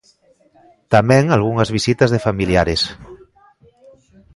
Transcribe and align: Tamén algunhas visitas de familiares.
Tamén 0.93 1.23
algunhas 1.27 1.69
visitas 1.77 2.09
de 2.11 2.23
familiares. 2.27 2.81